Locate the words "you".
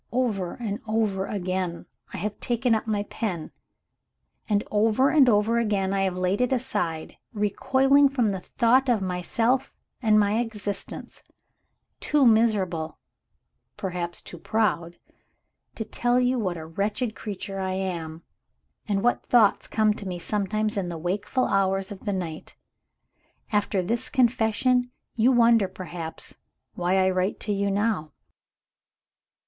16.19-16.39, 25.15-25.31, 27.53-27.69